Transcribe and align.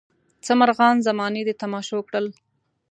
څه 0.45 0.51
مرغان 0.59 0.95
زمانې 1.07 1.41
د 1.45 1.51
تماشو 1.61 1.99
کړل. 2.07 2.27